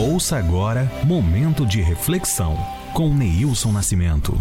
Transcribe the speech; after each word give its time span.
Ouça 0.00 0.36
agora 0.36 0.88
Momento 1.04 1.66
de 1.66 1.82
Reflexão 1.82 2.56
com 2.94 3.12
Neilson 3.12 3.72
Nascimento. 3.72 4.32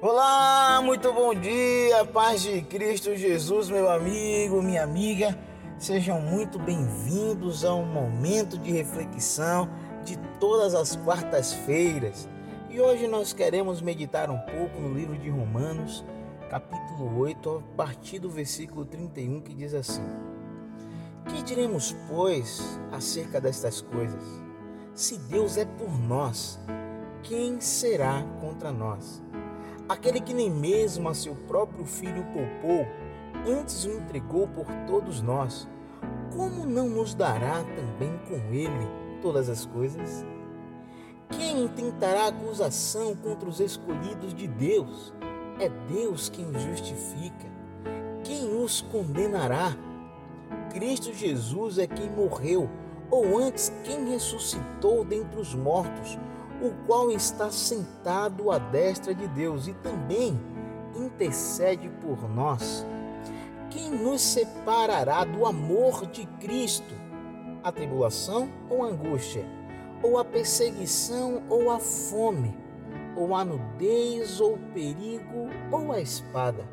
Olá, 0.00 0.80
muito 0.80 1.12
bom 1.12 1.34
dia, 1.34 2.04
paz 2.04 2.42
de 2.42 2.62
Cristo 2.62 3.16
Jesus, 3.16 3.68
meu 3.68 3.90
amigo, 3.90 4.62
minha 4.62 4.84
amiga. 4.84 5.36
Sejam 5.76 6.20
muito 6.20 6.56
bem-vindos 6.56 7.64
ao 7.64 7.82
momento 7.82 8.58
de 8.58 8.70
reflexão 8.70 9.68
de 10.04 10.16
todas 10.38 10.72
as 10.72 10.94
quartas-feiras. 10.94 12.28
E 12.68 12.80
hoje 12.80 13.08
nós 13.08 13.32
queremos 13.32 13.82
meditar 13.82 14.30
um 14.30 14.38
pouco 14.38 14.80
no 14.80 14.94
livro 14.94 15.18
de 15.18 15.28
Romanos, 15.28 16.04
capítulo 16.50 17.16
8, 17.20 17.48
a 17.48 17.76
partir 17.76 18.18
do 18.18 18.28
versículo 18.28 18.84
31, 18.84 19.40
que 19.40 19.54
diz 19.54 19.72
assim: 19.72 20.02
Que 21.28 21.44
diremos, 21.44 21.94
pois, 22.08 22.60
acerca 22.90 23.40
destas 23.40 23.80
coisas? 23.80 24.22
Se 24.92 25.16
Deus 25.16 25.56
é 25.56 25.64
por 25.64 25.96
nós, 25.96 26.58
quem 27.22 27.60
será 27.60 28.24
contra 28.40 28.72
nós? 28.72 29.22
Aquele 29.88 30.20
que 30.20 30.34
nem 30.34 30.50
mesmo 30.50 31.08
a 31.08 31.14
seu 31.14 31.36
próprio 31.36 31.84
filho 31.84 32.24
poupou, 32.32 32.84
antes 33.46 33.84
o 33.84 33.92
entregou 33.92 34.48
por 34.48 34.66
todos 34.88 35.22
nós, 35.22 35.68
como 36.34 36.66
não 36.66 36.88
nos 36.88 37.14
dará 37.14 37.62
também 37.62 38.18
com 38.28 38.52
ele 38.52 38.88
todas 39.22 39.48
as 39.48 39.64
coisas? 39.66 40.26
Quem 41.30 41.62
intentará 41.64 42.26
acusação 42.26 43.14
contra 43.14 43.48
os 43.48 43.60
escolhidos 43.60 44.34
de 44.34 44.48
Deus? 44.48 45.14
É 45.60 45.68
Deus 45.68 46.30
quem 46.30 46.46
os 46.46 46.62
justifica. 46.62 47.46
Quem 48.24 48.64
os 48.64 48.80
condenará? 48.80 49.76
Cristo 50.72 51.12
Jesus 51.12 51.76
é 51.76 51.86
quem 51.86 52.08
morreu, 52.08 52.66
ou 53.10 53.36
antes, 53.36 53.70
quem 53.84 54.08
ressuscitou 54.08 55.04
dentre 55.04 55.38
os 55.38 55.54
mortos, 55.54 56.18
o 56.62 56.70
qual 56.86 57.10
está 57.10 57.50
sentado 57.50 58.50
à 58.50 58.58
destra 58.58 59.14
de 59.14 59.28
Deus 59.28 59.68
e 59.68 59.74
também 59.74 60.40
intercede 60.96 61.90
por 62.00 62.26
nós. 62.26 62.86
Quem 63.68 63.90
nos 63.90 64.22
separará 64.22 65.24
do 65.24 65.44
amor 65.44 66.06
de 66.06 66.24
Cristo? 66.40 66.94
A 67.62 67.70
tribulação 67.70 68.48
ou 68.70 68.82
a 68.82 68.88
angústia? 68.88 69.44
Ou 70.02 70.16
a 70.16 70.24
perseguição 70.24 71.42
ou 71.50 71.70
a 71.70 71.78
fome? 71.78 72.69
Ou 73.16 73.34
a 73.34 73.44
nudez, 73.44 74.40
ou 74.40 74.54
o 74.54 74.58
perigo, 74.72 75.48
ou 75.70 75.92
a 75.92 76.00
espada. 76.00 76.64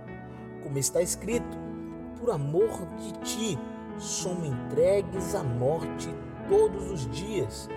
Como 0.64 0.78
está 0.78 1.02
escrito, 1.02 1.58
por 2.20 2.32
amor 2.32 2.70
de 2.98 3.14
ti, 3.24 3.60
somos 3.98 4.48
entregues 4.48 5.36
à 5.36 5.44
morte 5.44 6.10
todos 6.50 6.92
os 6.92 7.10
dias. 7.12 7.70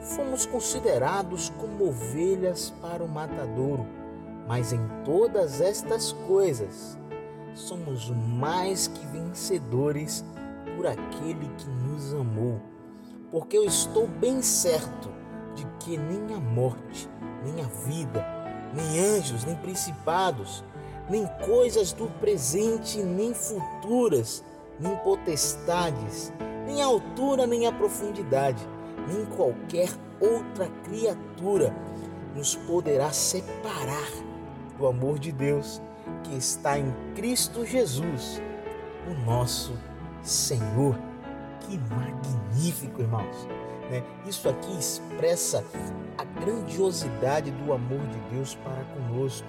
Fomos 0.00 0.46
considerados 0.46 1.50
como 1.58 1.88
ovelhas 1.88 2.70
para 2.80 3.02
o 3.02 3.08
matadouro, 3.08 3.86
mas 4.46 4.72
em 4.72 4.80
todas 5.04 5.60
estas 5.60 6.12
coisas 6.12 6.96
somos 7.54 8.10
mais 8.10 8.86
que 8.86 9.06
vencedores 9.06 10.24
por 10.76 10.86
aquele 10.86 11.48
que 11.56 11.68
nos 11.68 12.14
amou. 12.14 12.60
Porque 13.30 13.56
eu 13.56 13.64
estou 13.64 14.06
bem 14.06 14.40
certo 14.42 15.10
de 15.56 15.66
que 15.80 15.96
nem 15.96 16.36
a 16.36 16.38
morte, 16.38 17.08
nem 17.42 17.64
a 17.64 17.68
vida, 17.86 18.24
nem 18.74 19.16
anjos, 19.16 19.44
nem 19.44 19.56
principados, 19.56 20.62
nem 21.08 21.26
coisas 21.46 21.92
do 21.92 22.06
presente, 22.20 23.02
nem 23.02 23.32
futuras, 23.32 24.44
nem 24.78 24.94
potestades, 24.96 26.32
nem 26.66 26.82
a 26.82 26.86
altura, 26.86 27.46
nem 27.46 27.66
a 27.66 27.72
profundidade, 27.72 28.62
nem 29.08 29.24
qualquer 29.24 29.88
outra 30.20 30.68
criatura 30.84 31.74
nos 32.34 32.54
poderá 32.54 33.10
separar 33.10 34.10
do 34.76 34.86
amor 34.86 35.18
de 35.18 35.32
Deus 35.32 35.80
que 36.22 36.36
está 36.36 36.78
em 36.78 36.94
Cristo 37.14 37.64
Jesus, 37.64 38.42
o 39.08 39.14
nosso 39.24 39.72
Senhor. 40.22 40.98
Que 41.60 41.78
magnífico, 42.66 43.00
irmãos! 43.00 43.48
Né? 43.90 44.02
Isso 44.26 44.48
aqui 44.48 44.76
expressa 44.78 45.64
a 46.18 46.24
grandiosidade 46.24 47.50
do 47.50 47.72
amor 47.72 48.00
de 48.08 48.18
Deus 48.34 48.56
para 48.56 48.84
conosco. 48.84 49.46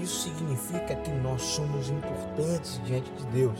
Isso 0.00 0.28
significa 0.28 0.94
que 0.96 1.10
nós 1.10 1.42
somos 1.42 1.90
importantes 1.90 2.80
diante 2.84 3.10
de 3.12 3.24
Deus. 3.26 3.58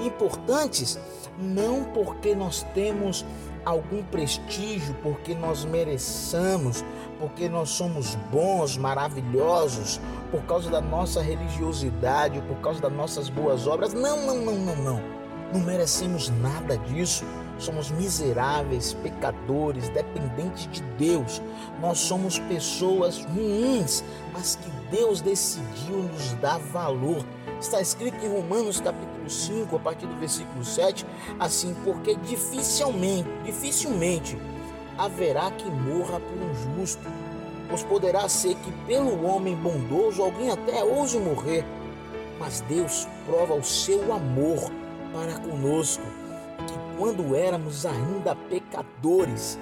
Importantes 0.00 0.98
não 1.38 1.84
porque 1.84 2.34
nós 2.34 2.64
temos 2.74 3.24
algum 3.64 4.02
prestígio, 4.04 4.94
porque 5.02 5.34
nós 5.34 5.64
mereçamos, 5.64 6.84
porque 7.18 7.48
nós 7.48 7.70
somos 7.70 8.14
bons, 8.32 8.76
maravilhosos, 8.76 10.00
por 10.30 10.42
causa 10.42 10.70
da 10.70 10.80
nossa 10.80 11.20
religiosidade, 11.20 12.40
por 12.42 12.56
causa 12.58 12.80
das 12.80 12.92
nossas 12.92 13.28
boas 13.28 13.66
obras. 13.66 13.92
Não, 13.92 14.26
não, 14.26 14.36
não, 14.36 14.54
não, 14.54 14.76
não. 14.76 15.02
Não 15.52 15.60
merecemos 15.60 16.30
nada 16.30 16.76
disso 16.78 17.24
somos 17.58 17.90
miseráveis, 17.90 18.92
pecadores, 18.94 19.88
dependentes 19.88 20.68
de 20.70 20.82
Deus. 20.98 21.40
Nós 21.80 21.98
somos 21.98 22.38
pessoas 22.38 23.24
ruins, 23.24 24.04
mas 24.32 24.56
que 24.56 24.70
Deus 24.90 25.20
decidiu 25.20 26.02
nos 26.12 26.32
dar 26.34 26.58
valor. 26.58 27.24
Está 27.60 27.80
escrito 27.80 28.24
em 28.24 28.28
Romanos 28.28 28.80
capítulo 28.80 29.28
5, 29.28 29.76
a 29.76 29.78
partir 29.78 30.06
do 30.06 30.16
versículo 30.16 30.64
7, 30.64 31.06
assim, 31.40 31.74
porque 31.84 32.14
dificilmente, 32.16 33.28
dificilmente 33.44 34.38
haverá 34.98 35.50
que 35.50 35.68
morra 35.70 36.20
por 36.20 36.38
um 36.38 36.76
justo, 36.76 37.02
pois 37.68 37.82
poderá 37.82 38.28
ser 38.28 38.54
que 38.56 38.72
pelo 38.86 39.24
homem 39.24 39.54
bondoso 39.56 40.22
alguém 40.22 40.50
até 40.50 40.84
hoje 40.84 41.18
morrer, 41.18 41.64
mas 42.38 42.60
Deus 42.62 43.08
prova 43.26 43.54
o 43.54 43.64
seu 43.64 44.12
amor 44.12 44.70
para 45.12 45.38
conosco 45.38 46.04
quando 46.98 47.34
éramos 47.34 47.84
ainda 47.84 48.34
pecadores, 48.34 49.58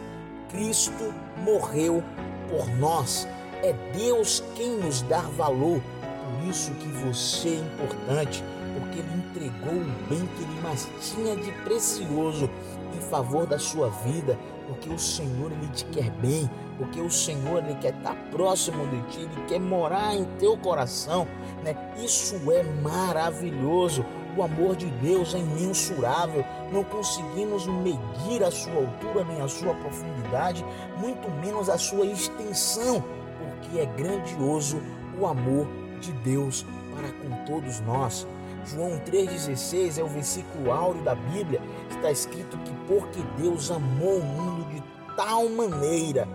Cristo 0.48 1.12
morreu 1.44 2.02
por 2.48 2.68
nós. 2.76 3.26
É 3.62 3.72
Deus 3.96 4.42
quem 4.54 4.76
nos 4.76 5.02
dá 5.02 5.20
valor. 5.36 5.80
Por 5.80 6.48
isso 6.48 6.72
que 6.74 6.88
você 6.88 7.48
é 7.48 7.54
importante, 7.56 8.44
porque 8.78 8.98
Ele 8.98 9.14
entregou 9.16 9.74
o 9.74 10.08
bem 10.08 10.26
que 10.36 10.42
Ele 10.42 10.60
mais 10.62 10.88
tinha 11.00 11.36
de 11.36 11.50
precioso 11.62 12.48
em 12.94 13.00
favor 13.00 13.46
da 13.46 13.58
sua 13.58 13.88
vida, 13.88 14.38
porque 14.68 14.88
o 14.88 14.98
Senhor 14.98 15.50
Ele 15.50 15.68
te 15.68 15.84
quer 15.86 16.10
bem, 16.10 16.48
porque 16.78 17.00
o 17.00 17.10
Senhor 17.10 17.64
Ele 17.64 17.74
quer 17.80 17.94
estar 17.94 18.14
próximo 18.30 18.86
de 18.86 19.02
ti, 19.10 19.20
Ele 19.20 19.46
quer 19.48 19.60
morar 19.60 20.14
em 20.14 20.24
teu 20.38 20.56
coração. 20.56 21.26
Né? 21.62 21.76
Isso 22.02 22.36
é 22.52 22.62
maravilhoso. 22.82 24.04
O 24.36 24.42
amor 24.42 24.74
de 24.74 24.86
Deus 24.86 25.34
é 25.34 25.38
imensurável, 25.38 26.44
não 26.72 26.82
conseguimos 26.82 27.66
medir 27.66 28.42
a 28.42 28.50
sua 28.50 28.74
altura 28.74 29.24
nem 29.24 29.40
a 29.40 29.46
sua 29.46 29.74
profundidade, 29.74 30.64
muito 30.98 31.30
menos 31.40 31.68
a 31.68 31.78
sua 31.78 32.04
extensão, 32.04 33.02
porque 33.38 33.78
é 33.78 33.86
grandioso 33.86 34.82
o 35.20 35.26
amor 35.26 35.68
de 36.00 36.12
Deus 36.12 36.66
para 36.94 37.12
com 37.12 37.44
todos 37.44 37.80
nós. 37.82 38.26
João 38.66 38.98
3,16 39.06 39.98
é 39.98 40.02
o 40.02 40.08
versículo 40.08 40.72
áureo 40.72 41.02
da 41.02 41.14
Bíblia, 41.14 41.60
está 41.90 42.10
escrito 42.10 42.58
que 42.58 42.72
porque 42.88 43.20
Deus 43.40 43.70
amou 43.70 44.18
o 44.18 44.24
mundo 44.24 44.64
de 44.72 44.82
tal 45.16 45.48
maneira 45.48 46.26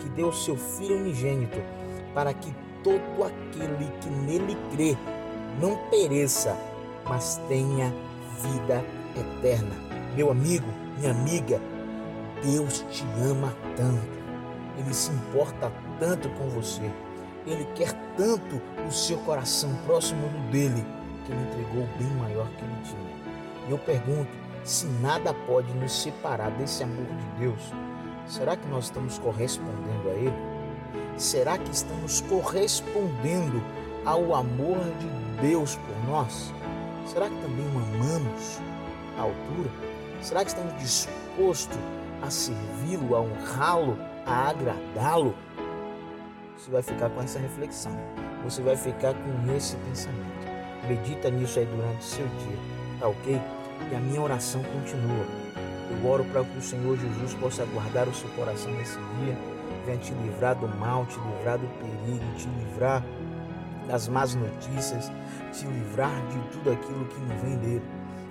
que 0.00 0.08
deu 0.08 0.32
seu 0.32 0.56
Filho 0.56 0.96
unigênito, 0.96 1.58
para 2.12 2.34
que 2.34 2.52
todo 2.82 3.22
aquele 3.22 3.90
que 4.00 4.08
nele 4.08 4.56
crê 4.72 4.96
não 5.60 5.76
pereça, 5.88 6.56
mas 7.08 7.40
tenha 7.48 7.92
vida 8.40 8.84
eterna. 9.16 9.74
Meu 10.14 10.30
amigo, 10.30 10.66
minha 10.98 11.10
amiga, 11.10 11.60
Deus 12.42 12.84
te 12.90 13.04
ama 13.28 13.54
tanto. 13.76 14.24
Ele 14.78 14.92
se 14.92 15.10
importa 15.10 15.72
tanto 15.98 16.28
com 16.30 16.48
você. 16.50 16.90
Ele 17.46 17.64
quer 17.74 17.92
tanto 18.16 18.60
o 18.86 18.90
seu 18.90 19.18
coração 19.18 19.70
próximo 19.86 20.28
do 20.28 20.50
dele 20.50 20.84
que 21.24 21.32
ele 21.32 21.42
entregou 21.42 21.82
o 21.84 21.98
bem 21.98 22.10
maior 22.18 22.46
que 22.50 22.64
ele 22.64 22.76
tinha. 22.84 23.14
E 23.68 23.70
eu 23.70 23.78
pergunto: 23.78 24.30
se 24.64 24.86
nada 24.86 25.32
pode 25.46 25.72
nos 25.74 25.92
separar 26.02 26.50
desse 26.52 26.82
amor 26.82 27.06
de 27.06 27.40
Deus, 27.40 27.60
será 28.26 28.56
que 28.56 28.66
nós 28.68 28.84
estamos 28.84 29.18
correspondendo 29.18 30.08
a 30.08 30.12
ele? 30.12 30.54
Será 31.16 31.58
que 31.58 31.70
estamos 31.70 32.20
correspondendo 32.22 33.62
ao 34.04 34.34
amor 34.34 34.78
de 34.98 35.06
Deus 35.40 35.76
por 35.76 36.10
nós? 36.10 36.52
Será 37.06 37.28
que 37.28 37.36
também 37.36 37.66
o 37.66 37.78
amamos 37.78 38.60
à 39.18 39.22
altura? 39.22 39.70
Será 40.22 40.42
que 40.42 40.50
estamos 40.50 40.74
dispostos 40.80 41.78
a 42.22 42.30
servi-lo, 42.30 43.14
a 43.14 43.20
honrá-lo, 43.20 43.98
a 44.24 44.48
agradá-lo? 44.48 45.34
Você 46.56 46.70
vai 46.70 46.82
ficar 46.82 47.10
com 47.10 47.20
essa 47.22 47.38
reflexão. 47.38 47.92
Você 48.44 48.62
vai 48.62 48.76
ficar 48.76 49.14
com 49.14 49.54
esse 49.54 49.76
pensamento. 49.76 50.34
Medita 50.88 51.30
nisso 51.30 51.58
aí 51.58 51.66
durante 51.66 52.00
o 52.00 52.02
seu 52.02 52.26
dia, 52.26 52.58
tá 53.00 53.08
ok? 53.08 53.40
E 53.90 53.94
a 53.94 54.00
minha 54.00 54.20
oração 54.20 54.62
continua. 54.62 55.26
Eu 55.90 56.10
oro 56.10 56.24
para 56.24 56.42
que 56.44 56.58
o 56.58 56.62
Senhor 56.62 56.96
Jesus 56.96 57.34
possa 57.34 57.64
guardar 57.66 58.08
o 58.08 58.14
seu 58.14 58.28
coração 58.30 58.72
nesse 58.72 58.98
dia, 58.98 59.36
venha 59.84 59.98
te 59.98 60.12
livrar 60.14 60.54
do 60.56 60.68
mal, 60.68 61.04
te 61.06 61.18
livrar 61.18 61.58
do 61.58 61.66
perigo, 61.78 62.24
te 62.36 62.48
livrar 62.48 63.02
das 63.86 64.08
más 64.08 64.34
notícias, 64.34 65.10
te 65.52 65.66
livrar 65.66 66.14
de 66.28 66.38
tudo 66.52 66.72
aquilo 66.72 67.04
que 67.06 67.20
não 67.20 67.36
vem 67.38 67.56
dele. 67.58 67.82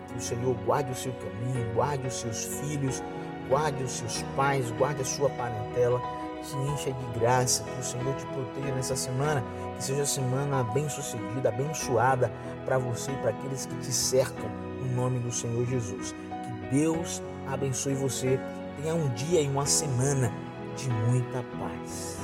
Que 0.07 0.17
o 0.17 0.21
Senhor 0.21 0.55
guarde 0.65 0.91
o 0.91 0.95
seu 0.95 1.13
caminho, 1.13 1.73
guarde 1.73 2.07
os 2.07 2.13
seus 2.13 2.45
filhos, 2.45 3.01
guarde 3.49 3.83
os 3.83 3.91
seus 3.91 4.23
pais, 4.35 4.71
guarde 4.71 5.01
a 5.01 5.05
sua 5.05 5.29
parentela, 5.31 6.01
te 6.43 6.55
encha 6.57 6.91
de 6.91 7.19
graça, 7.19 7.63
que 7.63 7.79
o 7.79 7.83
Senhor 7.83 8.15
te 8.15 8.25
proteja 8.27 8.75
nessa 8.75 8.95
semana, 8.95 9.43
que 9.77 9.83
seja 9.83 10.05
semana 10.05 10.63
bem 10.73 10.87
sucedida, 10.89 11.49
abençoada 11.49 12.31
para 12.65 12.77
você 12.77 13.11
e 13.11 13.15
para 13.17 13.29
aqueles 13.29 13.65
que 13.65 13.75
te 13.77 13.91
cercam, 13.91 14.49
em 14.83 14.93
nome 14.93 15.19
do 15.19 15.31
Senhor 15.31 15.65
Jesus. 15.65 16.11
Que 16.11 16.75
Deus 16.75 17.21
abençoe 17.47 17.95
você, 17.95 18.39
tenha 18.81 18.93
um 18.93 19.09
dia 19.09 19.41
e 19.41 19.47
uma 19.47 19.65
semana 19.65 20.31
de 20.75 20.89
muita 20.89 21.43
paz. 21.57 22.17